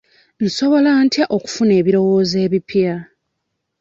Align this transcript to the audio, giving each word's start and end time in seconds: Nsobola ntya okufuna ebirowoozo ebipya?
Nsobola 0.45 0.91
ntya 1.05 1.25
okufuna 1.35 1.71
ebirowoozo 1.81 2.35
ebipya? 2.45 2.93